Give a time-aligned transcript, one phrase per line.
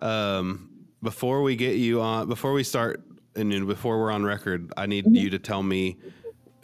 [0.00, 0.70] Um,
[1.02, 3.02] before we get you on, before we start,
[3.34, 5.14] and before we're on record, I need Mm-hmm.
[5.14, 5.96] you to tell me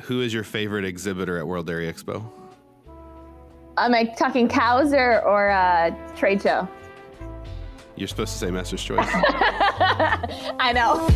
[0.02, 2.24] who is your favorite exhibitor at World Dairy Expo.
[3.78, 6.66] Am I talking cows or, or uh, trade show?
[7.96, 9.06] You're supposed to say Master's Choice.
[9.12, 11.08] I know.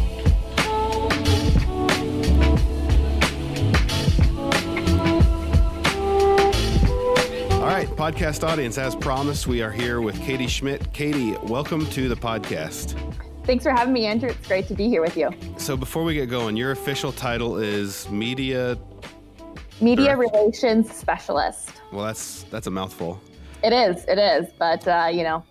[7.87, 10.93] Right, podcast audience, as promised, we are here with Katie Schmidt.
[10.93, 12.98] Katie, welcome to the podcast.
[13.45, 14.30] Thanks for having me, Andrew.
[14.30, 15.30] It's great to be here with you.
[15.56, 18.77] So before we get going, your official title is media.
[19.80, 20.33] Media Correct.
[20.34, 21.73] relations specialist.
[21.93, 23.20] Well, that's that's a mouthful.
[23.62, 25.45] It is, it is, but uh, you know,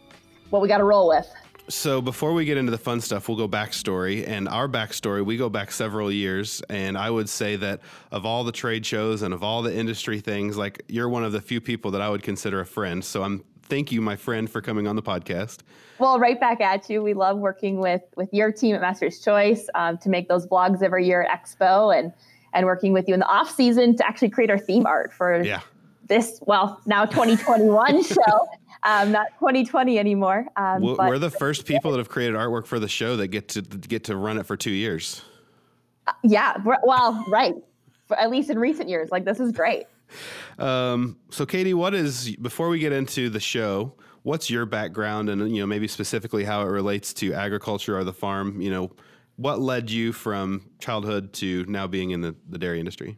[0.49, 1.27] what we got to roll with.
[1.67, 4.27] So before we get into the fun stuff, we'll go backstory.
[4.27, 6.61] And our backstory, we go back several years.
[6.69, 10.19] And I would say that of all the trade shows and of all the industry
[10.19, 13.03] things, like you're one of the few people that I would consider a friend.
[13.03, 15.59] So I'm thank you, my friend, for coming on the podcast.
[15.97, 17.01] Well, right back at you.
[17.01, 20.83] We love working with with your team at Master's Choice um, to make those vlogs
[20.83, 22.13] every year at Expo, and
[22.53, 25.41] and working with you in the off season to actually create our theme art for
[25.41, 25.61] Yeah.
[26.07, 26.39] this.
[26.45, 28.47] Well, now 2021 show,
[28.85, 30.45] um, not 2020 anymore.
[30.55, 33.27] Um, We're but we're the first people that have created artwork for the show that
[33.27, 35.23] get to get to run it for two years.
[36.23, 37.55] yeah, well, right.
[38.07, 39.85] For, at least in recent years, like this is great.
[40.59, 43.93] Um, so, Katie, what is before we get into the show?
[44.21, 48.13] What's your background, and you know maybe specifically how it relates to agriculture or the
[48.13, 48.61] farm?
[48.61, 48.91] You know,
[49.37, 53.17] what led you from childhood to now being in the, the dairy industry?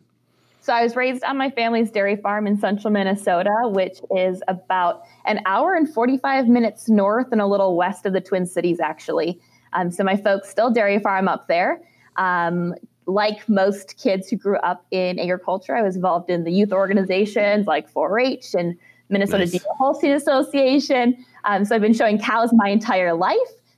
[0.67, 5.03] So I was raised on my family's dairy farm in central Minnesota, which is about
[5.25, 9.39] an hour and 45 minutes north and a little west of the Twin Cities, actually.
[9.71, 11.81] Um, so my folks still dairy farm up there.
[12.17, 16.73] Um, like most kids who grew up in agriculture, I was involved in the youth
[16.73, 19.51] organizations like 4-H and Minnesota Nice.
[19.53, 21.25] Deer Holstein Association.
[21.45, 23.37] Um, so I've been showing cows my entire life.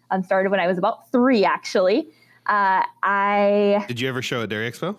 [0.09, 2.07] Um, started when I was about three, actually.
[2.47, 4.95] Uh, I Did you ever show at Dairy Expo?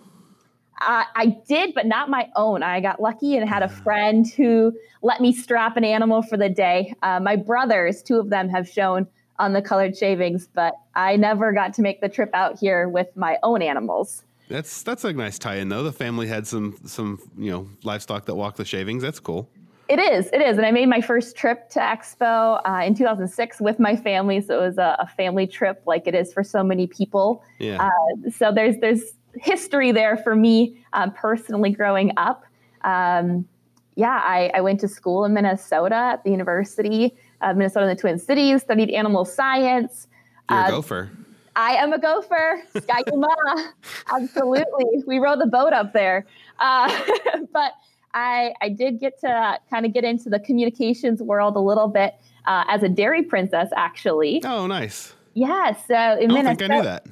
[0.85, 2.63] Uh, I did, but not my own.
[2.63, 6.49] I got lucky and had a friend who let me strap an animal for the
[6.49, 6.93] day.
[7.03, 9.07] Uh, my brothers, two of them, have shown
[9.39, 13.07] on the colored shavings, but I never got to make the trip out here with
[13.15, 14.23] my own animals.
[14.49, 15.83] That's that's a nice tie-in though.
[15.83, 19.01] The family had some some you know livestock that walked the shavings.
[19.01, 19.49] That's cool.
[19.87, 20.55] It is, it is.
[20.55, 24.39] And I made my first trip to Expo uh, in 2006 with my family.
[24.39, 27.43] So it was a, a family trip like it is for so many people.
[27.59, 27.89] Yeah.
[28.33, 29.01] so there's there's
[29.35, 32.45] history there for me um, personally growing up.
[32.83, 33.47] Um,
[33.95, 37.99] yeah, I, I went to school in Minnesota at the University of Minnesota in the
[37.99, 40.07] Twin Cities, studied animal science.
[40.49, 41.11] You're a uh, gopher.
[41.55, 43.73] I am a gopher, Sky Yuma.
[44.09, 45.03] Absolutely.
[45.05, 46.25] We rode the boat up there.
[46.59, 46.87] Uh,
[47.53, 47.73] but
[48.13, 52.15] I, I did get to kind of get into the communications world a little bit
[52.45, 54.41] uh, as a dairy princess, actually.
[54.45, 55.13] Oh, nice.
[55.33, 55.75] Yeah.
[55.87, 57.05] So in I Minnesota, think I knew that.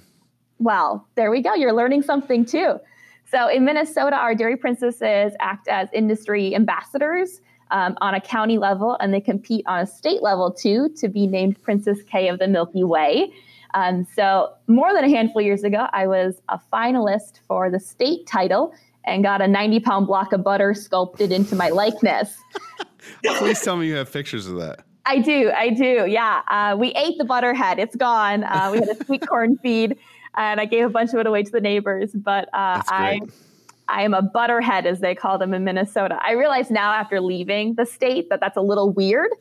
[0.60, 1.54] Well, there we go.
[1.56, 2.80] You're learning something too.
[3.32, 8.98] So in Minnesota, our dairy princesses act as industry ambassadors um, on a county level,
[9.00, 12.48] and they compete on a state level too to be named Princess Kay of the
[12.48, 13.32] Milky Way.
[13.74, 17.80] Um, so more than a handful of years ago, I was a finalist for the
[17.80, 18.74] state title
[19.06, 22.36] and got a 90 pound block of butter sculpted into my likeness.
[23.38, 24.84] Please tell me you have pictures of that.
[25.06, 26.06] I do, I do.
[26.08, 27.80] Yeah, uh, we ate the butterhead.
[27.80, 28.44] It's gone.
[28.44, 29.98] Uh, we had a sweet corn feed,
[30.36, 32.12] and I gave a bunch of it away to the neighbors.
[32.14, 33.22] But uh, I,
[33.88, 36.20] I am a butterhead, as they call them in Minnesota.
[36.22, 39.32] I realize now, after leaving the state, that that's a little weird.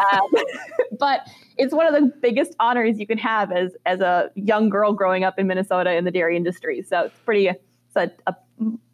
[0.00, 0.30] um,
[0.98, 4.92] but it's one of the biggest honors you can have as as a young girl
[4.92, 6.82] growing up in Minnesota in the dairy industry.
[6.82, 7.48] So it's pretty.
[7.48, 8.34] It's a, a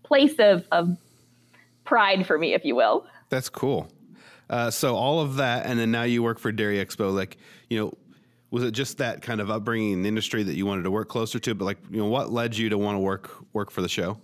[0.02, 0.96] place of, of
[1.84, 3.06] pride for me, if you will.
[3.30, 3.88] That's cool.
[4.50, 7.12] Uh, so all of that, and then now you work for Dairy Expo.
[7.14, 7.38] Like,
[7.70, 7.94] you know,
[8.52, 11.08] was it just that kind of upbringing in the industry that you wanted to work
[11.08, 11.54] closer to?
[11.54, 14.20] But like, you know, what led you to want to work work for the show?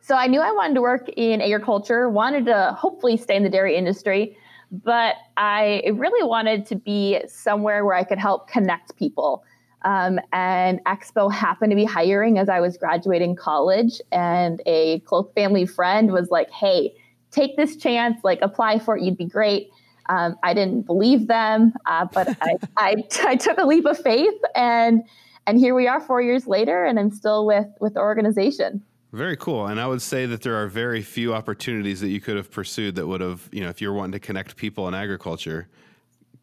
[0.00, 3.50] So I knew I wanted to work in agriculture, wanted to hopefully stay in the
[3.50, 4.36] dairy industry,
[4.70, 9.44] but I really wanted to be somewhere where I could help connect people.
[9.82, 15.28] Um, and Expo happened to be hiring as I was graduating college, and a close
[15.34, 16.94] family friend was like, "Hey,
[17.32, 19.70] take this chance, like apply for it, you'd be great."
[20.10, 24.34] Um, I didn't believe them, uh, but I, I, I took a leap of faith,
[24.54, 25.04] and
[25.46, 28.82] and here we are, four years later, and I'm still with with the organization.
[29.12, 29.66] Very cool.
[29.66, 32.94] And I would say that there are very few opportunities that you could have pursued
[32.94, 35.66] that would have, you know, if you're wanting to connect people in agriculture,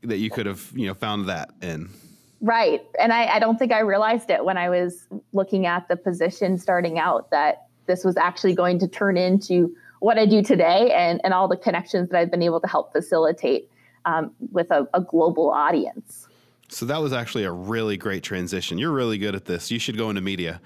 [0.02, 1.90] that you could have, you know, found that in.
[2.42, 2.82] Right.
[3.00, 6.58] And I, I don't think I realized it when I was looking at the position
[6.58, 11.20] starting out that this was actually going to turn into what I do today and,
[11.24, 13.70] and all the connections that I've been able to help facilitate
[14.06, 16.28] um, with a, a global audience.
[16.70, 18.78] So that was actually a really great transition.
[18.78, 19.72] You're really good at this.
[19.72, 20.62] You should go into media.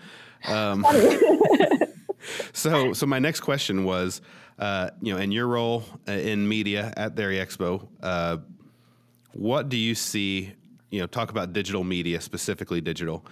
[0.48, 0.86] Um,
[2.54, 4.22] so, so my next question was,
[4.58, 8.38] uh, you know, in your role uh, in media at Dairy Expo, uh,
[9.34, 10.54] what do you see?
[10.90, 13.26] You know, talk about digital media, specifically digital.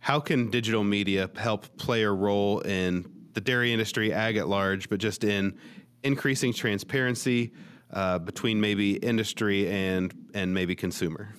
[0.00, 4.88] How can digital media help play a role in the dairy industry, ag at large,
[4.88, 5.58] but just in
[6.02, 7.52] increasing transparency
[7.92, 11.34] uh, between maybe industry and and maybe consumer?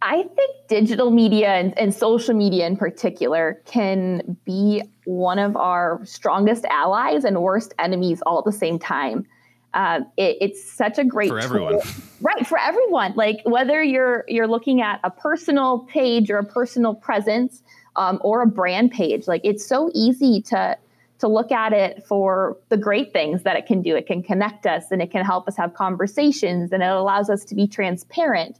[0.00, 6.00] I think digital media and, and, social media in particular can be one of our
[6.04, 9.26] strongest allies and worst enemies all at the same time.
[9.74, 11.80] Uh, it, it's such a great for everyone,
[12.20, 12.46] right?
[12.46, 17.62] For everyone, like whether you're you're looking at a personal page or a personal presence
[17.98, 20.76] um, or a brand page, like it's so easy to
[21.18, 23.96] to look at it for the great things that it can do.
[23.96, 27.44] It can connect us and it can help us have conversations and it allows us
[27.46, 28.56] to be transparent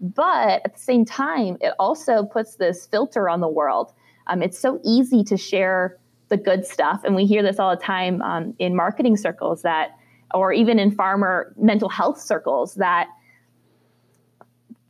[0.00, 3.92] but at the same time, it also puts this filter on the world.
[4.26, 5.98] Um, it's so easy to share
[6.28, 7.02] the good stuff.
[7.04, 9.90] And we hear this all the time um, in marketing circles that,
[10.32, 13.08] or even in farmer mental health circles, that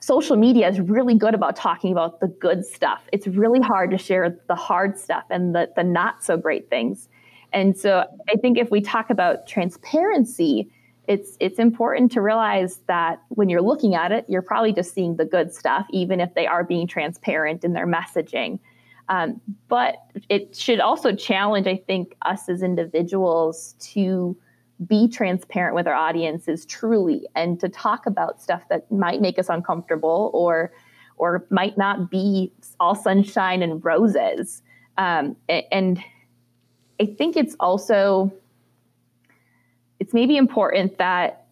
[0.00, 3.02] social media is really good about talking about the good stuff.
[3.12, 7.08] It's really hard to share the hard stuff and the, the not so great things.
[7.52, 10.70] And so I think if we talk about transparency,
[11.06, 15.16] it's it's important to realize that when you're looking at it, you're probably just seeing
[15.16, 18.60] the good stuff, even if they are being transparent in their messaging.
[19.08, 19.96] Um, but
[20.28, 24.36] it should also challenge, I think, us as individuals to
[24.86, 29.48] be transparent with our audiences truly and to talk about stuff that might make us
[29.48, 30.72] uncomfortable or
[31.16, 32.50] or might not be
[32.80, 34.62] all sunshine and roses.
[34.96, 36.02] Um, and
[36.98, 38.32] I think it's also
[39.98, 41.46] it's maybe important that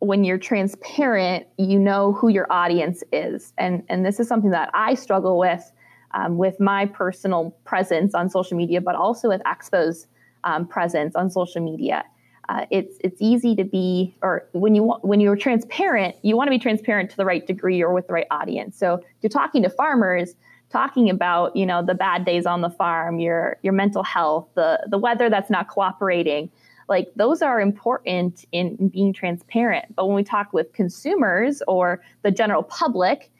[0.00, 3.52] when you're transparent, you know who your audience is.
[3.56, 5.72] And, and this is something that I struggle with
[6.12, 10.06] um, with my personal presence on social media, but also with Expo's
[10.44, 12.04] um, presence on social media.
[12.48, 16.50] Uh, it's it's easy to be, or when you when you're transparent, you want to
[16.50, 18.78] be transparent to the right degree or with the right audience.
[18.78, 20.34] So you're talking to farmers,
[20.70, 24.86] talking about you know the bad days on the farm, your your mental health, the
[24.88, 26.50] the weather that's not cooperating
[26.88, 29.94] like those are important in being transparent.
[29.94, 33.30] But when we talk with consumers or the general public,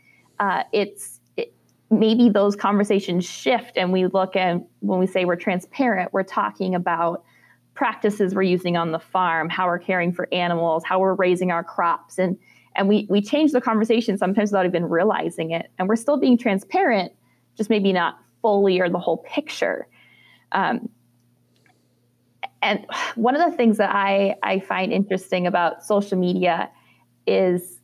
[0.40, 1.52] uh, it's it,
[1.90, 6.74] maybe those conversations shift and we look at when we say we're transparent, we're talking
[6.74, 7.24] about
[7.76, 11.62] practices we're using on the farm, how we're caring for animals, how we're raising our
[11.62, 12.36] crops, and
[12.74, 16.36] and we we change the conversation sometimes without even realizing it, and we're still being
[16.36, 17.12] transparent,
[17.56, 19.86] just maybe not fully or the whole picture.
[20.52, 20.88] Um,
[22.62, 22.84] and
[23.14, 26.70] one of the things that I, I find interesting about social media
[27.26, 27.80] is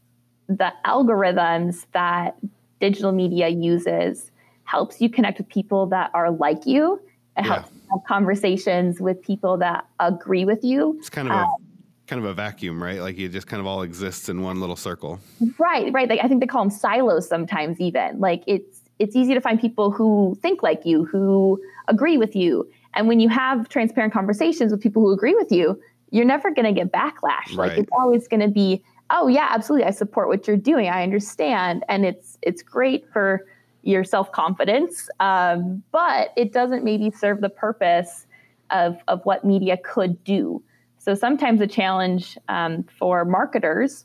[0.48, 2.36] the algorithms that
[2.80, 4.30] digital media uses
[4.64, 6.94] helps you connect with people that are like you.
[7.36, 7.54] It yeah.
[7.54, 10.96] helps have conversations with people that agree with you.
[10.98, 13.00] It's kind of um, a kind of a vacuum, right?
[13.00, 15.20] Like you just kind of all exists in one little circle.
[15.58, 16.08] Right, right.
[16.08, 18.20] Like I think they call them silos sometimes even.
[18.20, 22.68] Like it's it's easy to find people who think like you, who agree with you.
[22.94, 25.80] And when you have transparent conversations with people who agree with you,
[26.10, 27.56] you're never going to get backlash.
[27.56, 27.70] Right.
[27.70, 30.88] Like it's always going to be, oh yeah, absolutely, I support what you're doing.
[30.88, 33.46] I understand, and it's it's great for
[33.82, 38.26] your self confidence, um, but it doesn't maybe serve the purpose
[38.70, 40.62] of of what media could do.
[40.98, 44.04] So sometimes the challenge um, for marketers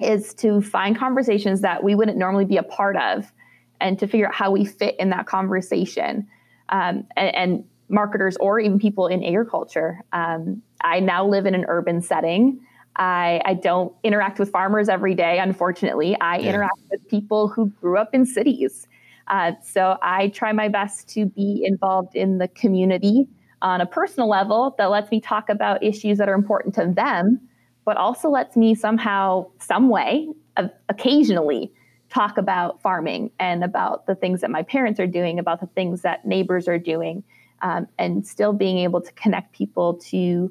[0.00, 3.32] is to find conversations that we wouldn't normally be a part of,
[3.80, 6.26] and to figure out how we fit in that conversation.
[6.70, 10.02] Um, and, and marketers or even people in agriculture.
[10.12, 12.60] Um, I now live in an urban setting.
[12.96, 16.16] I, I, don't interact with farmers every day, unfortunately.
[16.20, 16.48] I yeah.
[16.48, 18.87] interact with people who grew up in cities.
[19.28, 23.28] Uh, so I try my best to be involved in the community
[23.62, 27.40] on a personal level that lets me talk about issues that are important to them,
[27.84, 31.72] but also lets me somehow, some way, uh, occasionally
[32.08, 36.02] talk about farming and about the things that my parents are doing, about the things
[36.02, 37.22] that neighbors are doing
[37.62, 40.50] um, and still being able to connect people to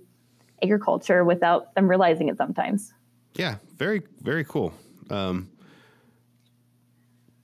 [0.61, 2.93] agriculture without them realizing it sometimes.
[3.35, 4.73] Yeah, very very cool.
[5.09, 5.49] Um,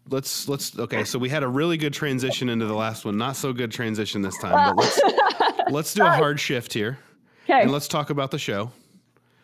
[0.10, 1.04] let's let's okay.
[1.04, 3.18] So we had a really good transition into the last one.
[3.18, 4.76] Not so good transition this time.
[4.76, 5.02] But let's
[5.72, 6.98] let's do a hard shift here.
[7.46, 7.62] Okay.
[7.62, 8.72] And let's talk about the show.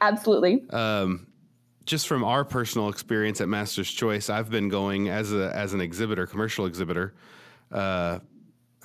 [0.02, 0.64] Absolutely.
[0.70, 1.28] Um,
[1.86, 5.82] just from our personal experience at Master's Choice, I've been going as a as an
[5.82, 7.14] exhibitor, commercial exhibitor,
[7.72, 8.20] uh,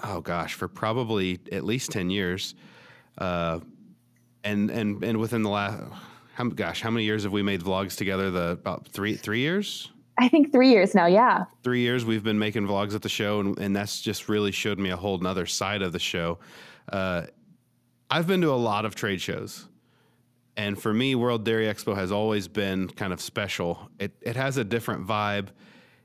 [0.02, 2.54] oh gosh, for probably at least 10 years.
[3.19, 3.61] Uh,
[4.43, 5.83] and, and, and within the last,
[6.35, 8.31] how, gosh, how many years have we made vlogs together?
[8.31, 9.90] The about three, three years?
[10.18, 11.06] I think three years now.
[11.06, 11.44] Yeah.
[11.62, 14.78] Three years we've been making vlogs at the show, and, and that's just really showed
[14.78, 16.38] me a whole nother side of the show.
[16.90, 17.23] Uh,
[18.11, 19.66] I've been to a lot of trade shows.
[20.56, 23.90] And for me, World Dairy Expo has always been kind of special.
[23.99, 25.49] It it has a different vibe.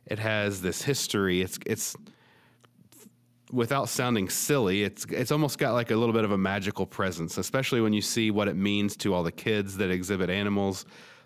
[0.07, 1.41] It has this history.
[1.41, 1.95] It's it's
[3.51, 7.37] without sounding silly, it's it's almost got like a little bit of a magical presence,
[7.37, 10.85] especially when you see what it means to all the kids that exhibit animals,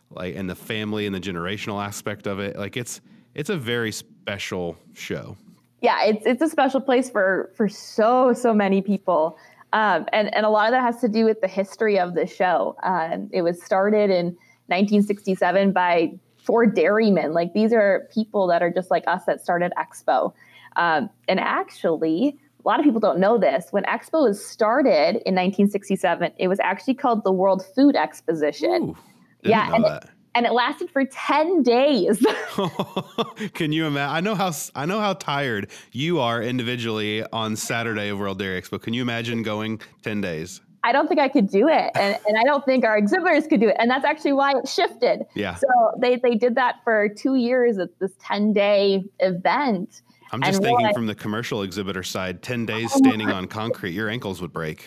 [0.09, 2.57] like and the family and the generational aspect of it.
[2.57, 3.01] Like it's
[3.35, 5.37] it's a very special show.
[5.81, 9.37] Yeah, it's it's a special place for for so so many people.
[9.73, 12.27] Um, and, and a lot of that has to do with the history of the
[12.27, 12.75] show.
[12.83, 14.25] Um, it was started in
[14.67, 17.33] 1967 by four dairymen.
[17.33, 20.31] Like these are people that are just like us that started Expo.
[20.75, 23.67] Um, and actually, a lot of people don't know this.
[23.71, 28.89] When Expo was started in 1967, it was actually called the World Food Exposition.
[28.89, 28.97] Ooh,
[29.43, 30.03] yeah, and it,
[30.35, 32.25] and it lasted for 10 days.
[33.53, 34.15] Can you imagine?
[34.15, 38.61] I know how I know how tired you are individually on Saturday of World Dairy
[38.61, 38.81] Expo.
[38.81, 40.61] Can you imagine going 10 days?
[40.85, 41.91] I don't think I could do it.
[41.95, 43.75] And, and I don't think our exhibitors could do it.
[43.79, 45.25] And that's actually why it shifted.
[45.33, 45.55] Yeah.
[45.55, 50.01] So they, they did that for two years at this 10 day event.
[50.31, 53.91] I'm just and thinking from the commercial exhibitor side, 10 days oh standing on concrete,
[53.91, 54.85] your ankles would break.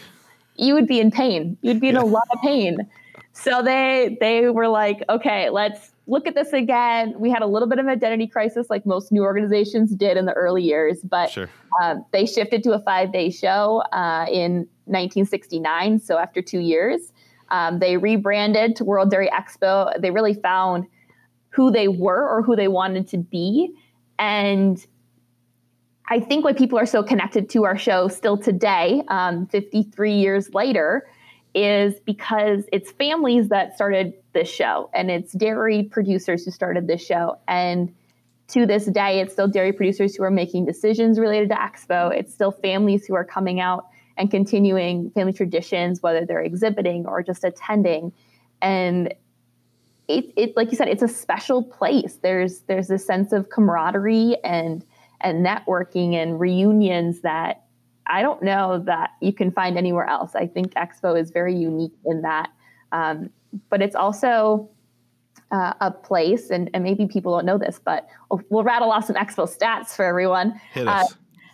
[0.56, 1.56] You would be in pain.
[1.62, 2.02] You'd be in yeah.
[2.02, 2.78] a lot of pain.
[3.36, 7.14] So they they were like, okay, let's look at this again.
[7.18, 10.32] We had a little bit of identity crisis, like most new organizations did in the
[10.32, 11.50] early years, but sure.
[11.82, 15.98] um, they shifted to a five day show uh, in 1969.
[16.00, 17.12] So after two years,
[17.50, 20.00] um, they rebranded to World Dairy Expo.
[20.00, 20.86] They really found
[21.50, 23.70] who they were or who they wanted to be,
[24.18, 24.84] and
[26.08, 30.54] I think why people are so connected to our show still today, um, 53 years
[30.54, 31.06] later,
[31.56, 37.04] is because it's families that started this show and it's dairy producers who started this
[37.04, 37.38] show.
[37.48, 37.94] And
[38.48, 42.14] to this day, it's still dairy producers who are making decisions related to Expo.
[42.14, 43.86] It's still families who are coming out
[44.18, 48.12] and continuing family traditions, whether they're exhibiting or just attending.
[48.60, 49.14] And
[50.08, 52.18] it, it like you said, it's a special place.
[52.22, 54.84] There's there's a sense of camaraderie and
[55.22, 57.65] and networking and reunions that
[58.08, 60.34] I don't know that you can find anywhere else.
[60.34, 62.50] I think Expo is very unique in that.
[62.92, 63.30] Um,
[63.68, 64.68] but it's also
[65.50, 68.08] uh, a place, and, and, maybe people don't know this, but
[68.50, 70.60] we'll rattle off some Expo stats for everyone.
[70.74, 71.04] Uh,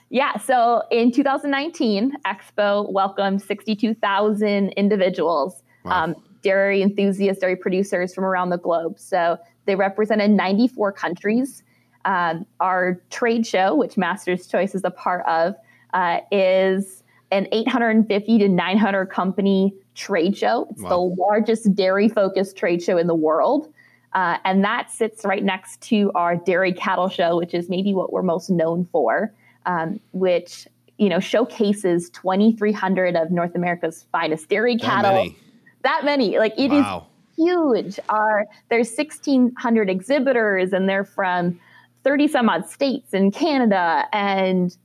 [0.09, 6.05] yeah, so in 2019, Expo welcomed 62,000 individuals, wow.
[6.05, 8.99] um, dairy enthusiasts, dairy producers from around the globe.
[8.99, 11.63] So they represented 94 countries.
[12.05, 15.55] Um, our trade show, which Master's Choice is a part of,
[15.93, 20.67] uh, is an 850 to 900 company trade show.
[20.71, 20.89] It's wow.
[20.89, 23.73] the largest dairy focused trade show in the world.
[24.13, 28.13] Uh, and that sits right next to our dairy cattle show, which is maybe what
[28.13, 29.33] we're most known for,
[29.65, 30.67] um, which
[30.99, 35.13] you know showcases 2,300 of North America's finest dairy that cattle.
[35.13, 35.37] Many.
[35.83, 37.07] That many, like it wow.
[37.37, 37.99] is huge.
[38.09, 41.59] Our there's 1,600 exhibitors, and they're from
[42.05, 44.77] 30 some odd states in Canada, and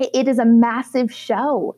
[0.00, 1.76] it is a massive show.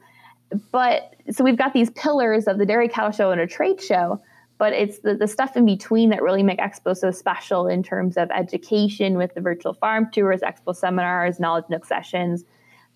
[0.71, 4.21] But so we've got these pillars of the dairy cattle show and a trade show,
[4.59, 8.17] but it's the, the stuff in between that really make Expo so special in terms
[8.17, 12.45] of education with the virtual farm tours, Expo seminars, knowledge nook sessions,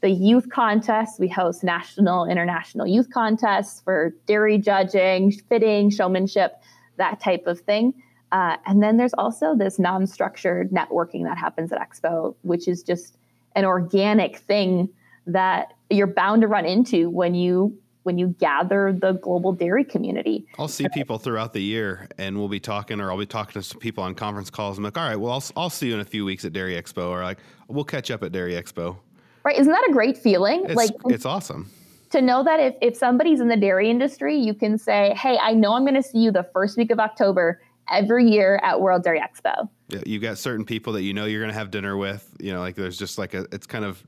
[0.03, 1.19] the youth contests.
[1.19, 6.61] We host national, international youth contests for dairy judging, fitting, showmanship,
[6.99, 7.95] that type of thing.
[8.33, 12.83] Uh, and then there's also this non structured networking that happens at Expo, which is
[12.83, 13.17] just
[13.55, 14.89] an organic thing
[15.27, 20.47] that you're bound to run into when you when you gather the global dairy community.
[20.61, 23.65] I'll see people throughout the year and we'll be talking or I'll be talking to
[23.65, 24.79] some people on conference calls.
[24.79, 26.81] I'm like, all right, well, I'll, I'll see you in a few weeks at Dairy
[26.81, 28.97] Expo or like, we'll catch up at Dairy Expo.
[29.43, 29.59] Right.
[29.59, 30.67] Isn't that a great feeling?
[30.67, 31.69] It's, like it's awesome
[32.11, 35.55] to know that if, if somebody's in the dairy industry, you can say, Hey, I
[35.55, 39.03] know I'm going to see you the first week of October every year at World
[39.03, 39.69] Dairy Expo.
[39.89, 42.53] Yeah, you've got certain people that you know you're going to have dinner with, you
[42.53, 44.05] know, like there's just like a, it's kind of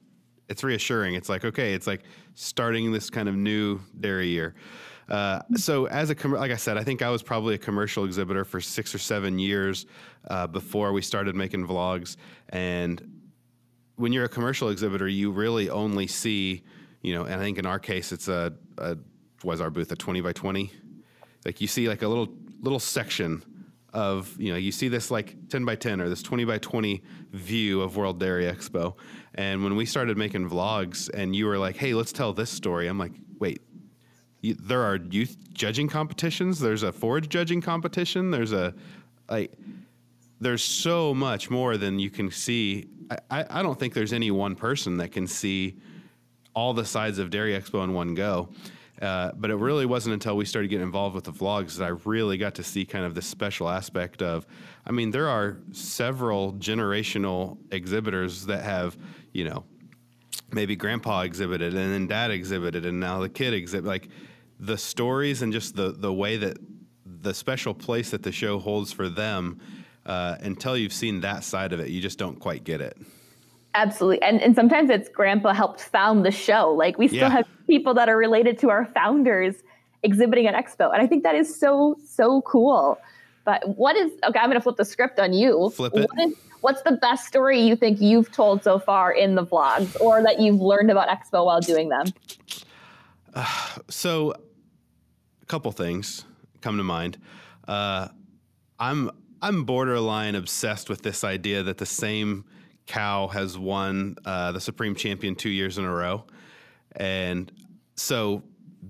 [0.48, 1.14] it's reassuring.
[1.14, 2.02] It's like okay, it's like
[2.34, 4.54] starting this kind of new dairy year.
[5.08, 8.04] Uh, so as a com- like I said, I think I was probably a commercial
[8.04, 9.86] exhibitor for six or seven years
[10.28, 12.16] uh, before we started making vlogs.
[12.50, 13.20] And
[13.96, 16.62] when you're a commercial exhibitor, you really only see,
[17.02, 18.98] you know, and I think in our case, it's a, a
[19.44, 20.70] was our booth a 20 by 20.
[21.44, 22.28] Like you see like a little
[22.60, 23.42] little section
[23.92, 27.02] of you know you see this like 10 by 10 or this 20 by 20
[27.33, 28.95] view of world dairy expo
[29.35, 32.87] and when we started making vlogs and you were like hey let's tell this story
[32.87, 33.62] i'm like wait
[34.42, 38.75] you, there are youth judging competitions there's a forage judging competition there's a
[39.30, 39.52] like
[40.40, 42.88] there's so much more than you can see.
[43.30, 45.76] I, I don't think there's any one person that can see
[46.54, 48.50] all the sides of Dairy Expo in one go.
[49.00, 51.96] Uh, but it really wasn't until we started getting involved with the vlogs that I
[52.04, 54.44] really got to see kind of this special aspect of.
[54.84, 58.96] I mean, there are several generational exhibitors that have,
[59.32, 59.64] you know,
[60.50, 63.86] maybe grandpa exhibited and then dad exhibited and now the kid exhibit.
[63.86, 64.08] Like
[64.58, 66.58] the stories and just the the way that
[67.04, 69.60] the special place that the show holds for them.
[70.06, 72.96] Uh, until you've seen that side of it, you just don't quite get it.
[73.78, 74.20] Absolutely.
[74.23, 76.73] And and sometimes it's grandpa helped found the show.
[76.73, 77.30] Like we still yeah.
[77.30, 79.54] have people that are related to our founders
[80.02, 80.92] exhibiting at Expo.
[80.92, 82.99] And I think that is so, so cool.
[83.44, 85.70] But what is okay, I'm gonna flip the script on you.
[85.70, 86.08] Flip it.
[86.11, 89.99] What is, what's the best story you think you've told so far in the vlogs
[90.00, 92.06] or that you've learned about Expo while doing them?
[93.32, 93.47] Uh,
[93.88, 94.32] so
[95.40, 96.25] a couple things
[96.62, 97.16] come to mind.
[97.68, 98.08] Uh,
[98.80, 102.44] I'm I'm borderline obsessed with this idea that the same
[102.88, 106.25] cow has won uh, the Supreme Champion two years in a row,
[106.97, 107.52] and
[107.95, 108.42] so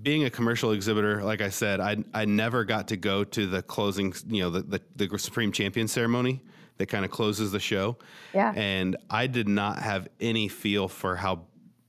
[0.02, 3.61] being a commercial exhibitor, like I said, I I never got to go to the
[3.61, 6.40] closing, you know, the the, the Supreme Champion ceremony
[6.78, 7.99] that kind of closes the show.
[8.33, 11.43] Yeah, and I did not have any feel for how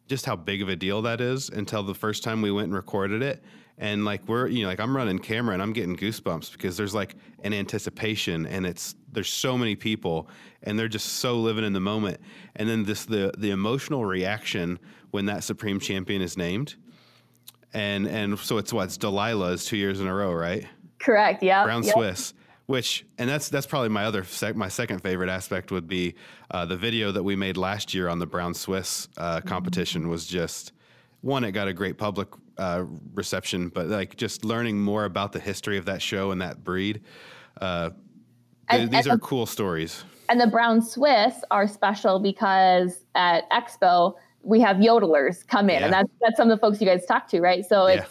[0.07, 2.73] just how big of a deal that is until the first time we went and
[2.73, 3.43] recorded it
[3.79, 6.93] and like we're you know like i'm running camera and i'm getting goosebumps because there's
[6.93, 10.29] like an anticipation and it's there's so many people
[10.63, 12.19] and they're just so living in the moment.
[12.55, 14.79] And then this the the emotional reaction
[15.11, 16.75] when that supreme champion is named.
[17.73, 20.65] And and so it's what it's delilah's two years in a row right?
[20.99, 21.93] Correct yeah brown yep.
[21.93, 22.33] swiss
[22.65, 26.13] which and that's that's probably my other sec, my second favorite aspect would be
[26.51, 30.27] uh, the video that we made last year on the brown swiss uh, competition was
[30.27, 30.73] just
[31.21, 32.27] one it got a great public
[32.59, 36.63] uh, reception, but like just learning more about the history of that show and that
[36.63, 37.01] breed.
[37.59, 37.91] Uh,
[38.69, 40.03] and, these and are the, cool stories.
[40.29, 45.85] And the brown Swiss are special because at Expo we have yodelers come in, yeah.
[45.85, 47.65] and that's that's some of the folks you guys talk to, right?
[47.65, 48.07] So it's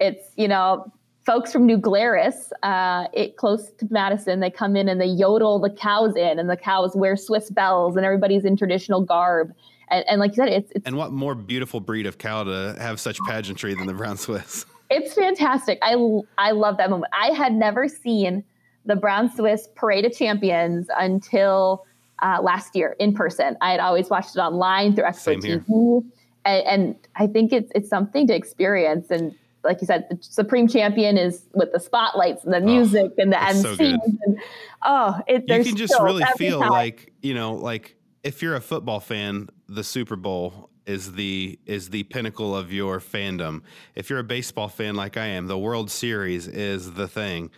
[0.00, 0.08] yeah.
[0.08, 0.90] it's you know
[1.26, 5.58] folks from New Glarus, uh, it close to Madison, they come in and they yodel
[5.58, 9.52] the cows in, and the cows wear Swiss bells, and everybody's in traditional garb.
[9.90, 12.76] And, and like you said, it's, it's and what more beautiful breed of cow to
[12.78, 14.66] have such pageantry than the brown Swiss?
[14.92, 15.78] It's fantastic.
[15.82, 15.94] I
[16.36, 17.12] I love that moment.
[17.12, 18.42] I had never seen
[18.84, 21.86] the brown Swiss Parade of Champions until
[22.22, 23.56] uh, last year in person.
[23.60, 26.04] I had always watched it online through Expo TV,
[26.44, 29.10] and, and, I think it's it's something to experience.
[29.10, 33.12] And like you said, the Supreme Champion is with the spotlights and the oh, music
[33.16, 33.76] oh, and the MCs.
[33.76, 33.84] So
[34.24, 34.40] and,
[34.82, 36.70] oh, it, you can just really feel time.
[36.70, 41.90] like you know, like if you're a football fan, the Super Bowl is the is
[41.90, 43.62] the pinnacle of your fandom.
[43.94, 47.50] If you're a baseball fan like I am, the World Series is the thing.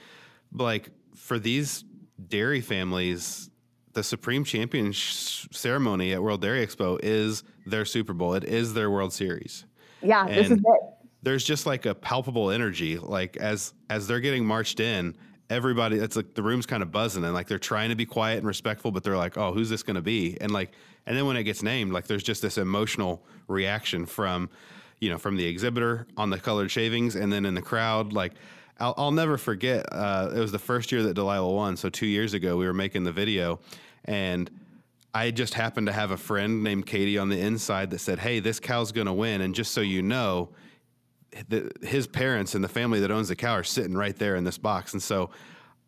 [0.53, 1.85] Like for these
[2.29, 3.51] dairy families,
[3.94, 8.35] the Supreme Champion sh- ceremony at World Dairy Expo is their Super Bowl.
[8.35, 9.64] It is their World Series.
[10.03, 10.81] Yeah, and this is it.
[11.22, 15.16] There's just like a palpable energy, like as as they're getting marched in,
[15.53, 15.97] everybody.
[15.99, 18.47] It's like the room's kind of buzzing, and like they're trying to be quiet and
[18.47, 20.73] respectful, but they're like, "Oh, who's this going to be?" And like
[21.07, 24.51] and then when it gets named, like there's just this emotional reaction from,
[25.01, 28.33] you know, from the exhibitor on the colored shavings, and then in the crowd, like.
[28.81, 29.87] I'll, I'll never forget.
[29.93, 31.77] Uh, it was the first year that Delilah won.
[31.77, 33.61] So two years ago, we were making the video,
[34.07, 34.51] and
[35.15, 38.41] I just happened to have a friend named Katie on the inside that said, "Hey,
[38.41, 40.49] this cow's going to win." And just so you know,
[41.49, 44.45] the, his parents and the family that owns the cow are sitting right there in
[44.45, 44.92] this box.
[44.92, 45.31] And so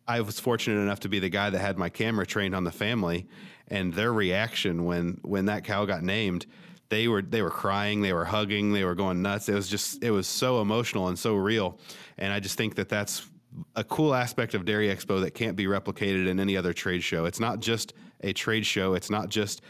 [0.07, 2.71] I was fortunate enough to be the guy that had my camera trained on the
[2.71, 3.27] family,
[3.67, 6.45] and their reaction when when that cow got named
[6.89, 9.49] they were they were crying they were hugging they were going nuts.
[9.49, 11.79] It was just it was so emotional and so real.
[12.17, 13.27] And i just think that that's
[13.75, 17.25] a cool aspect of dairy expo that can't be replicated in any other trade show.
[17.25, 18.93] It's not just a trade show.
[18.93, 19.61] It's not just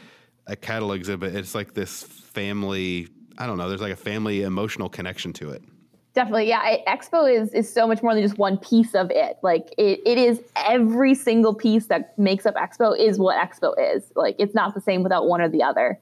[0.47, 1.35] a cattle exhibit.
[1.35, 5.61] It's like this family i don't know there's like a family emotional connection to it
[6.15, 6.77] Definitely, yeah.
[6.87, 9.37] Expo is is so much more than just one piece of it.
[9.43, 14.13] Like it, it is every single piece that makes up Expo is what Expo is.
[14.15, 15.99] Like it's not the same without one or the other.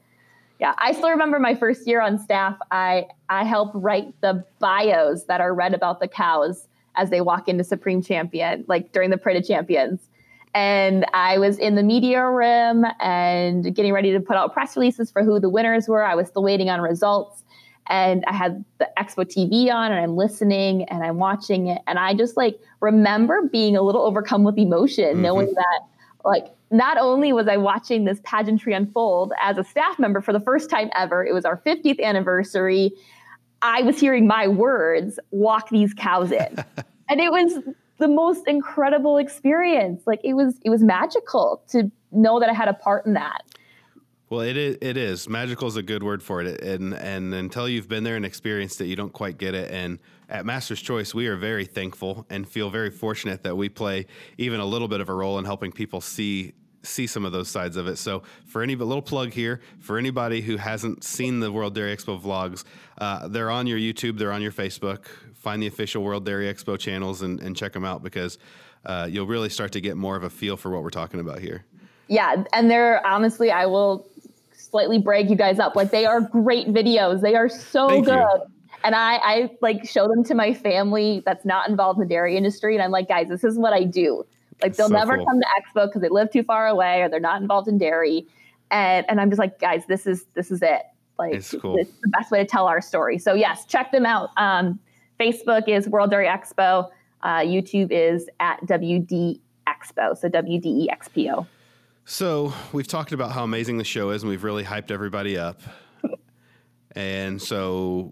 [0.60, 2.56] Yeah, I still remember my first year on staff.
[2.69, 7.50] I I help write the bios that are read about the cows as they walk
[7.50, 10.10] into Supreme Champion, like during the Parade of Champions.
[10.56, 15.12] And I was in the media room and getting ready to put out press releases
[15.12, 16.04] for who the winners were.
[16.04, 17.44] I was still waiting on results
[17.88, 21.82] and I had the Expo TV on and I'm listening and I'm watching it.
[21.88, 25.22] And I just like remember being a little overcome with emotion, mm-hmm.
[25.22, 25.80] knowing that
[26.24, 30.39] like not only was I watching this pageantry unfold as a staff member for the
[30.39, 32.92] first time ever, it was our 50th anniversary.
[33.62, 36.63] I was hearing my words walk these cows in.
[37.10, 37.60] and it was
[37.98, 40.04] the most incredible experience.
[40.06, 43.44] Like it was it was magical to know that I had a part in that.
[44.30, 44.78] Well, it is.
[44.82, 48.16] It is magical is a good word for it, and and until you've been there
[48.16, 49.70] and experienced it, you don't quite get it.
[49.72, 54.08] And at Master's Choice, we are very thankful and feel very fortunate that we play
[54.40, 57.50] even a little bit of a role in helping people see see some of those
[57.50, 57.98] sides of it.
[57.98, 62.22] So, for any little plug here, for anybody who hasn't seen the World Dairy Expo
[62.22, 62.63] vlogs,
[62.98, 65.06] uh, they're on your YouTube, they're on your Facebook.
[65.34, 68.38] Find the official World Dairy Expo channels and, and check them out because
[68.86, 71.39] uh, you'll really start to get more of a feel for what we're talking about
[71.39, 71.65] here.
[72.08, 74.08] Yeah, and they're honestly, I will
[74.54, 75.76] slightly brag you guys up.
[75.76, 77.22] Like they are great videos.
[77.22, 78.15] They are so Thank good.
[78.15, 78.46] You.
[78.84, 82.36] And I, I like show them to my family that's not involved in the dairy
[82.36, 84.26] industry, and I'm like, guys, this is what I do.
[84.63, 85.26] Like they'll so never cool.
[85.26, 88.26] come to expo because they live too far away or they're not involved in dairy.
[88.71, 90.84] And and I'm just like, guys, this is this is it.
[91.19, 91.78] Like it's, cool.
[91.78, 93.19] it's the best way to tell our story.
[93.19, 94.30] So yes, check them out.
[94.38, 94.80] Um,
[95.19, 96.89] Facebook is World Dairy Expo.
[97.21, 100.17] Uh, YouTube is at WD Expo.
[100.17, 101.45] So W D E X P O.
[102.06, 105.62] So we've talked about how amazing the show is, and we've really hyped everybody up.
[106.95, 108.12] and so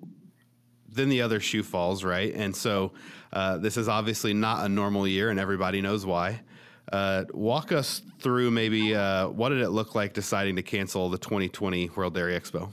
[0.87, 2.33] then the other shoe falls, right?
[2.33, 2.93] And so
[3.33, 6.41] uh, this is obviously not a normal year, and everybody knows why.
[6.91, 11.17] Uh, walk us through maybe uh, what did it look like deciding to cancel the
[11.17, 12.69] 2020 World Dairy Expo?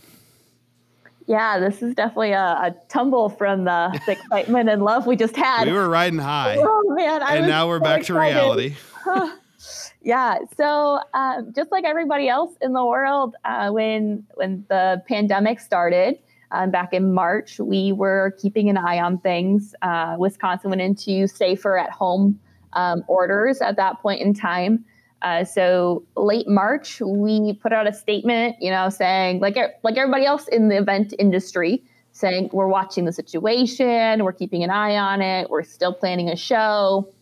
[1.28, 5.36] Yeah, this is definitely a, a tumble from the, the, excitement and love we just
[5.36, 5.66] had.
[5.68, 6.56] We were riding high.
[6.60, 7.22] Oh man!
[7.22, 8.32] I and now we're so back excited.
[8.32, 8.76] to reality.
[10.02, 10.38] yeah.
[10.56, 16.18] So um, just like everybody else in the world, uh, when when the pandemic started,
[16.50, 19.74] um, back in March, we were keeping an eye on things.
[19.82, 22.38] Uh, Wisconsin went into safer at home
[22.72, 24.84] um, orders at that point in time.
[25.20, 30.24] Uh, so late March, we put out a statement, you know, saying like like everybody
[30.24, 31.82] else in the event industry,
[32.12, 36.36] saying we're watching the situation, we're keeping an eye on it, we're still planning a
[36.36, 37.12] show.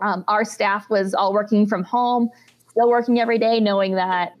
[0.00, 2.30] Um, our staff was all working from home,
[2.68, 4.32] still working every day, knowing that,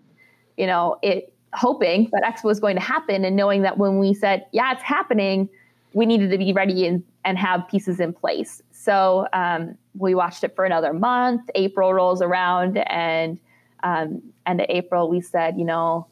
[0.56, 4.14] you know, it hoping that Expo was going to happen and knowing that when we
[4.14, 5.48] said, yeah, it's happening,
[5.92, 8.62] we needed to be ready and, and have pieces in place.
[8.70, 11.42] So um, we watched it for another month.
[11.54, 13.38] April rolls around, and
[13.82, 16.06] um, end of April, we said, you know,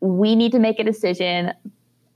[0.00, 1.52] we need to make a decision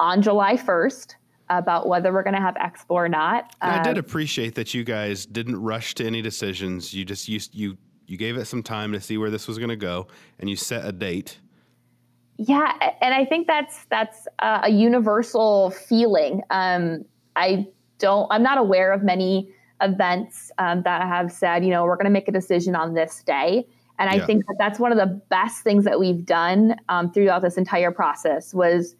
[0.01, 1.15] on July 1st
[1.49, 3.55] about whether we're going to have Expo or not.
[3.61, 6.95] I did um, appreciate that you guys didn't rush to any decisions.
[6.95, 7.77] You just you you
[8.07, 10.07] you gave it some time to see where this was going to go,
[10.39, 11.39] and you set a date.
[12.39, 16.43] Yeah, and I think that's that's a universal feeling.
[16.51, 17.05] Um,
[17.37, 17.67] I
[17.99, 18.27] don't.
[18.31, 19.49] I'm not aware of many
[19.83, 23.23] events um, that have said, you know, we're going to make a decision on this
[23.25, 23.67] day.
[23.99, 24.27] And I yeah.
[24.27, 27.91] think that that's one of the best things that we've done um, throughout this entire
[27.91, 28.97] process was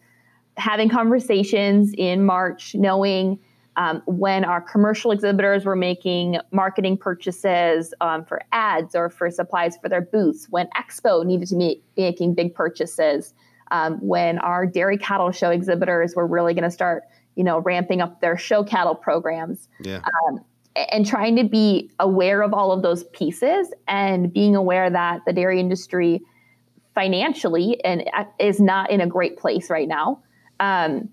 [0.57, 3.39] having conversations in March, knowing
[3.75, 9.77] um, when our commercial exhibitors were making marketing purchases um, for ads or for supplies
[9.77, 13.33] for their booths, when Expo needed to be making big purchases,
[13.71, 17.03] um, when our dairy cattle show exhibitors were really going to start,
[17.35, 19.67] you know, ramping up their show cattle programs.
[19.81, 20.01] Yeah.
[20.27, 20.39] Um,
[20.75, 25.31] and trying to be aware of all of those pieces and being aware that the
[25.31, 26.19] dairy industry
[26.95, 30.19] financially and uh, is not in a great place right now.
[30.59, 31.09] Um,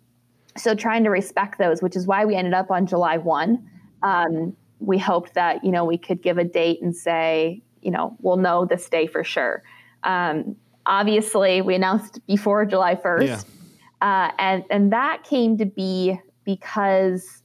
[0.56, 3.70] so trying to respect those, which is why we ended up on July 1.
[4.02, 8.16] Um, we hoped that, you know, we could give a date and say, you know,
[8.20, 9.62] we'll know this day for sure.
[10.04, 13.26] Um, obviously, we announced before July 1st.
[13.26, 13.42] Yeah.
[14.00, 17.42] Uh, and, and that came to be because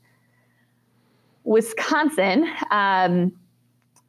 [1.43, 3.31] Wisconsin um,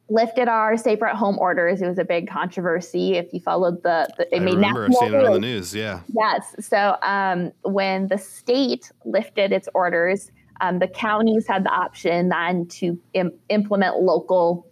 [0.09, 1.81] lifted our safer at home orders.
[1.81, 3.15] It was a big controversy.
[3.15, 5.75] If you followed the, the it I made remember seeing it on the news.
[5.75, 6.01] Yeah.
[6.15, 6.55] Yes.
[6.59, 12.67] So um, when the state lifted its orders, um, the counties had the option then
[12.67, 14.67] to Im- implement local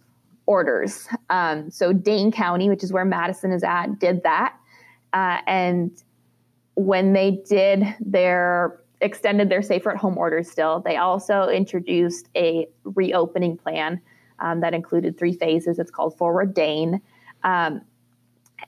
[0.46, 1.06] orders.
[1.30, 4.56] Um, so Dane County, which is where Madison is at, did that.
[5.12, 5.90] Uh, and
[6.74, 12.66] when they did their extended their safer at home orders still, they also introduced a
[12.84, 14.00] reopening plan
[14.40, 15.78] um, that included three phases.
[15.78, 17.00] It's called Forward Dane.
[17.44, 17.82] Um,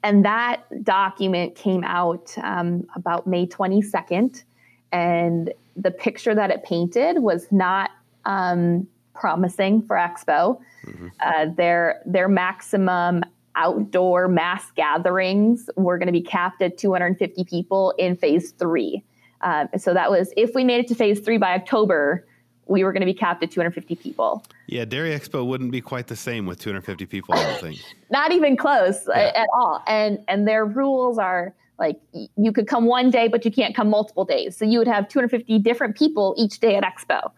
[0.03, 4.45] and that document came out um, about May 22nd.
[4.93, 7.91] And the picture that it painted was not
[8.25, 10.61] um, promising for Expo.
[10.87, 11.09] Mm-hmm.
[11.21, 13.23] Uh, their, their maximum
[13.57, 19.03] outdoor mass gatherings were going to be capped at 250 people in phase three.
[19.41, 22.27] Um, so that was if we made it to phase three by October,
[22.69, 24.45] we were going to be capped at 250 people.
[24.67, 27.35] Yeah, Dairy Expo wouldn't be quite the same with 250 people.
[27.35, 27.81] I don't think.
[28.11, 29.33] Not even close yeah.
[29.35, 29.83] at all.
[29.87, 31.99] And and their rules are like
[32.37, 34.57] you could come one day, but you can't come multiple days.
[34.57, 37.31] So you would have 250 different people each day at Expo.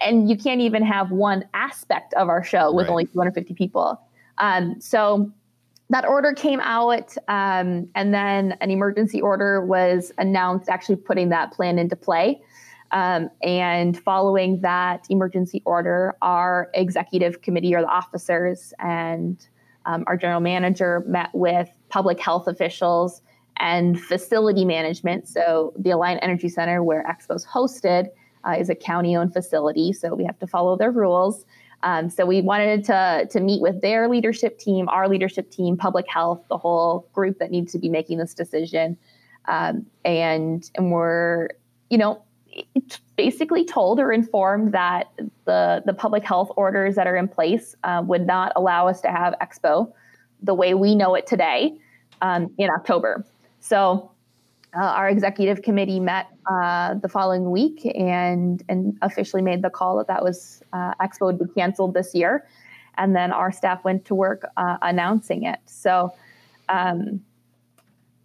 [0.00, 2.90] and you can't even have one aspect of our show with right.
[2.90, 4.00] only 250 people.
[4.38, 5.30] Um, so
[5.90, 11.52] that order came out, um, and then an emergency order was announced, actually putting that
[11.52, 12.40] plan into play.
[12.90, 19.46] Um, and following that emergency order, our executive committee or the officers and
[19.84, 23.22] um, our general manager met with public health officials
[23.58, 25.28] and facility management.
[25.28, 28.08] So the Alliant Energy Center, where Expo's hosted,
[28.46, 31.44] uh, is a county-owned facility, so we have to follow their rules.
[31.82, 36.06] Um, so we wanted to to meet with their leadership team, our leadership team, public
[36.08, 38.96] health, the whole group that needs to be making this decision,
[39.46, 41.48] um, and and we're
[41.90, 42.22] you know
[43.16, 45.10] basically told or informed that
[45.44, 49.08] the the public health orders that are in place uh, would not allow us to
[49.08, 49.92] have Expo
[50.42, 51.72] the way we know it today
[52.22, 53.24] um, in October.
[53.60, 54.10] So
[54.76, 59.96] uh, our executive committee met uh, the following week and and officially made the call
[59.98, 62.46] that that was uh, Expo would be canceled this year,
[62.96, 65.58] and then our staff went to work uh, announcing it.
[65.66, 66.12] So,
[66.68, 67.20] um,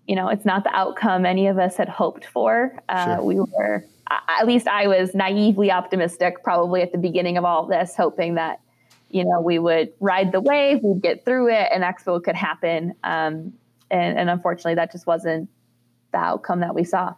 [0.06, 2.78] you know, it's not the outcome any of us had hoped for.
[2.90, 3.24] Uh, sure.
[3.24, 3.86] We were,
[4.28, 8.60] at least I was naively optimistic, probably at the beginning of all this, hoping that
[9.10, 12.94] you know we would ride the wave, we'd get through it, and Expo could happen.
[13.04, 13.54] Um,
[13.92, 15.50] and, and unfortunately, that just wasn't
[16.12, 17.14] the outcome that we saw.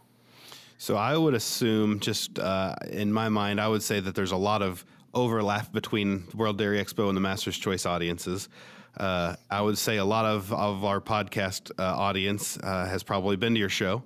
[0.77, 4.37] So I would assume, just uh, in my mind, I would say that there's a
[4.37, 8.49] lot of overlap between World Dairy Expo and the Master's Choice audiences.
[8.97, 13.37] Uh, I would say a lot of, of our podcast uh, audience uh, has probably
[13.37, 14.03] been to your show.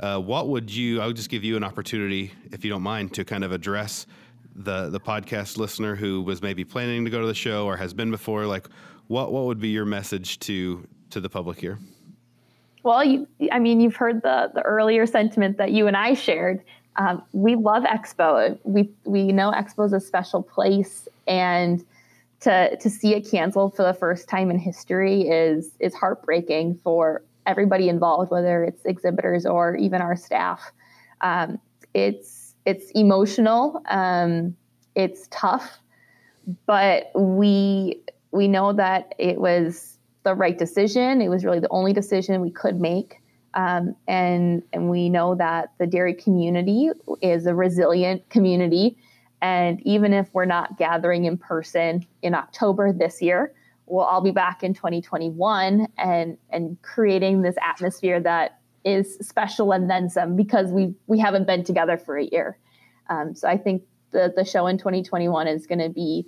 [0.00, 1.00] Uh, what would you?
[1.00, 4.06] I would just give you an opportunity, if you don't mind, to kind of address
[4.56, 7.92] the the podcast listener who was maybe planning to go to the show or has
[7.92, 8.46] been before.
[8.46, 8.66] Like,
[9.08, 11.78] what what would be your message to to the public here?
[12.82, 16.62] Well, you, I mean, you've heard the the earlier sentiment that you and I shared.
[16.96, 18.58] Um, we love Expo.
[18.64, 21.84] We we know Expo is a special place, and
[22.40, 27.22] to to see it canceled for the first time in history is is heartbreaking for
[27.46, 30.72] everybody involved, whether it's exhibitors or even our staff.
[31.20, 31.58] Um,
[31.94, 33.82] it's it's emotional.
[33.88, 34.56] Um,
[34.94, 35.78] it's tough,
[36.66, 41.22] but we we know that it was the right decision.
[41.22, 43.16] It was really the only decision we could make.
[43.54, 48.96] Um, and and we know that the dairy community is a resilient community.
[49.42, 53.54] And even if we're not gathering in person in October this year,
[53.90, 59.90] we'll all be back in 2021 and and creating this atmosphere that is special and
[59.90, 62.58] then some because we we haven't been together for a year.
[63.08, 66.26] Um, so I think the the show in 2021 is going to be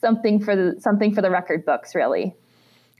[0.00, 2.34] something for the something for the record books, really.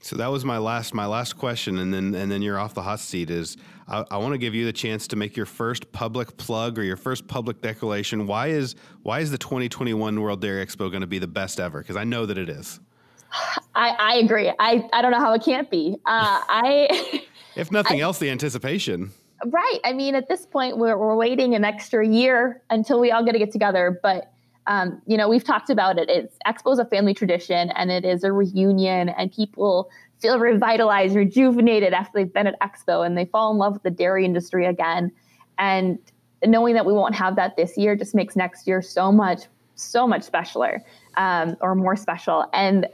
[0.03, 2.81] So that was my last my last question, and then and then you're off the
[2.81, 3.29] hot seat.
[3.29, 6.79] Is I, I want to give you the chance to make your first public plug
[6.79, 8.25] or your first public declaration.
[8.25, 11.79] Why is why is the 2021 World Dairy Expo going to be the best ever?
[11.81, 12.79] Because I know that it is.
[13.75, 14.51] I, I agree.
[14.59, 15.97] I, I don't know how it can't be.
[16.05, 17.23] Uh, I
[17.55, 19.11] if nothing I, else, the anticipation.
[19.45, 19.79] Right.
[19.83, 23.31] I mean, at this point, we're we're waiting an extra year until we all get
[23.33, 24.31] to get together, but
[24.67, 26.09] um, you know, we've talked about it.
[26.09, 29.89] It's Expo is a family tradition and it is a reunion, and people
[30.19, 33.89] feel revitalized, rejuvenated after they've been at Expo and they fall in love with the
[33.89, 35.11] dairy industry again.
[35.57, 35.97] And
[36.45, 39.43] knowing that we won't have that this year just makes next year so much,
[39.75, 40.81] so much specialer
[41.17, 42.45] um, or more special.
[42.53, 42.87] And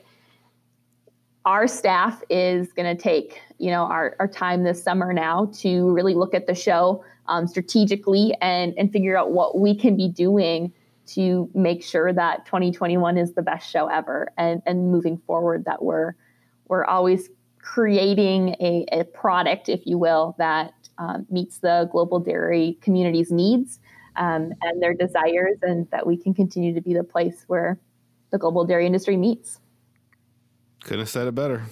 [1.48, 5.90] our staff is going to take, you know, our, our time this summer now to
[5.94, 10.10] really look at the show um, strategically and, and figure out what we can be
[10.10, 10.74] doing
[11.06, 15.82] to make sure that 2021 is the best show ever and, and moving forward that
[15.82, 16.16] we're
[16.68, 17.30] we're always
[17.60, 23.80] creating a, a product if you will that um, meets the global dairy community's needs
[24.18, 27.80] um, and their desires and that we can continue to be the place where
[28.32, 29.62] the global dairy industry meets
[30.88, 31.64] couldn't have said it better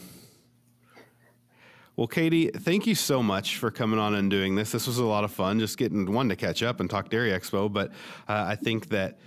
[1.95, 4.71] well, Katie, thank you so much for coming on and doing this.
[4.73, 7.31] This was a lot of fun, just getting one to catch up and talk Dairy
[7.31, 7.71] Expo.
[7.71, 7.91] But
[8.27, 9.17] uh, I think that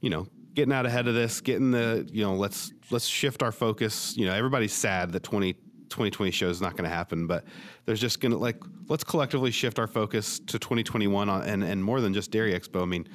[0.00, 3.52] you know getting out ahead of this, getting the you know let's let's shift our
[3.52, 4.16] focus.
[4.16, 7.44] You know, everybody's sad that 20, 2020 show is not going to happen, but
[7.84, 11.84] there's just going to like let's collectively shift our focus to 2021 on, and and
[11.84, 12.82] more than just Dairy Expo.
[12.82, 13.06] I mean,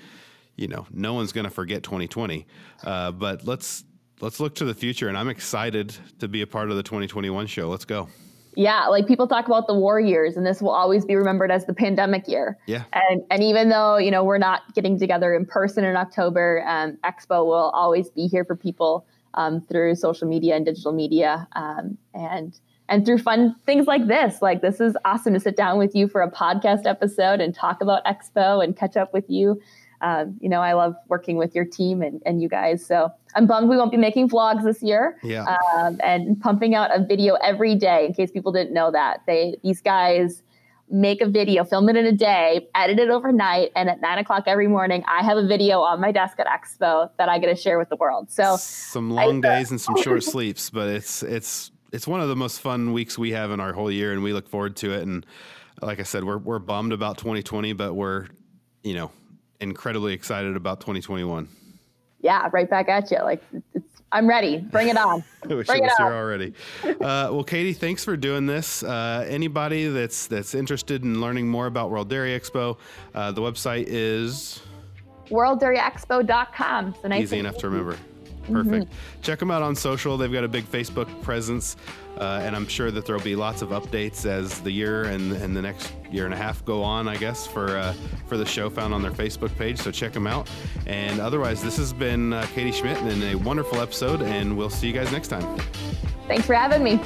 [0.56, 2.48] you know, no one's going to forget 2020,
[2.86, 3.84] uh, but let's
[4.22, 5.08] let's look to the future.
[5.08, 7.70] And I'm excited to be a part of the 2021 show.
[7.70, 8.08] Let's go
[8.56, 11.66] yeah like people talk about the war years and this will always be remembered as
[11.66, 15.46] the pandemic year yeah and and even though you know we're not getting together in
[15.46, 19.06] person in october um, expo will always be here for people
[19.36, 24.42] um, through social media and digital media um, and and through fun things like this
[24.42, 27.82] like this is awesome to sit down with you for a podcast episode and talk
[27.82, 29.60] about expo and catch up with you
[30.02, 32.86] um, you know, I love working with your team and, and you guys.
[32.86, 35.18] So I'm bummed we won't be making vlogs this year.
[35.24, 35.58] Yeah.
[35.76, 39.22] Um, and pumping out a video every day in case people didn't know that.
[39.28, 40.44] They these guys
[40.90, 44.44] make a video, film it in a day, edit it overnight, and at nine o'clock
[44.46, 47.56] every morning, I have a video on my desk at Expo that I get to
[47.56, 48.30] share with the world.
[48.30, 52.30] So some long I, days and some short sleeps, but it's it's it's one of
[52.30, 54.94] the most fun weeks we have in our whole year, and we look forward to
[54.94, 55.04] it.
[55.04, 55.26] And
[55.82, 58.28] like I said, we're we're bummed about 2020, but we're
[58.84, 59.12] you know
[59.62, 61.48] incredibly excited about 2021.
[62.22, 63.20] Yeah, right back at you.
[63.20, 63.44] Like
[64.12, 64.58] I'm ready.
[64.58, 65.24] Bring it on.
[65.50, 66.54] I wish Bring it was here already.
[66.84, 68.84] Uh, well, Katie, thanks for doing this.
[68.84, 72.78] Uh, anybody that's that's interested in learning more about World Dairy Expo,
[73.16, 74.62] uh, the website is
[75.30, 76.96] worlddairyexpo.com.
[77.02, 77.98] So nice easy enough to remember.
[78.44, 78.86] Perfect.
[78.86, 79.22] Mm-hmm.
[79.22, 80.18] Check them out on social.
[80.18, 81.78] They've got a big Facebook presence,
[82.18, 85.56] uh, and I'm sure that there'll be lots of updates as the year and, and
[85.56, 87.08] the next year and a half go on.
[87.08, 87.94] I guess for uh,
[88.28, 89.80] for the show found on their Facebook page.
[89.80, 90.50] So check them out.
[90.86, 94.88] And otherwise, this has been uh, Katie Schmidt and a wonderful episode, and we'll see
[94.88, 95.60] you guys next time.
[96.28, 97.00] Thanks for having me.